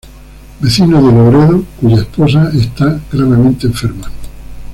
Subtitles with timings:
[0.61, 4.07] Vecino de Louredo cuya esposa está gravemente enferma.